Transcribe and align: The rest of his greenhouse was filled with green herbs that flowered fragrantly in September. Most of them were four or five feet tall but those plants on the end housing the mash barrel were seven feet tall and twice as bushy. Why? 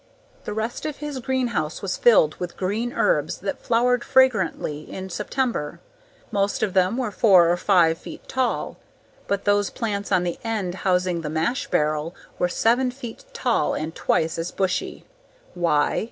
The 0.45 0.53
rest 0.55 0.87
of 0.87 0.97
his 0.97 1.19
greenhouse 1.19 1.83
was 1.83 1.95
filled 1.95 2.33
with 2.37 2.57
green 2.57 2.91
herbs 2.91 3.37
that 3.41 3.59
flowered 3.61 4.03
fragrantly 4.03 4.91
in 4.91 5.11
September. 5.11 5.79
Most 6.31 6.63
of 6.63 6.73
them 6.73 6.97
were 6.97 7.11
four 7.11 7.51
or 7.51 7.55
five 7.55 7.99
feet 7.99 8.27
tall 8.27 8.77
but 9.27 9.45
those 9.45 9.69
plants 9.69 10.11
on 10.11 10.23
the 10.23 10.39
end 10.43 10.73
housing 10.89 11.21
the 11.21 11.29
mash 11.29 11.67
barrel 11.67 12.15
were 12.39 12.49
seven 12.49 12.89
feet 12.89 13.25
tall 13.31 13.75
and 13.75 13.93
twice 13.93 14.39
as 14.39 14.49
bushy. 14.49 15.05
Why? 15.53 15.99